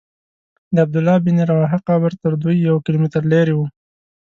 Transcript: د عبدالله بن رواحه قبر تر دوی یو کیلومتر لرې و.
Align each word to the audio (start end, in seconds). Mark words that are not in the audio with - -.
د 0.73 0.75
عبدالله 0.85 1.17
بن 1.25 1.37
رواحه 1.51 1.79
قبر 1.89 2.11
تر 2.21 2.33
دوی 2.41 2.57
یو 2.67 2.75
کیلومتر 2.85 3.21
لرې 3.31 3.53
و. 3.55 3.59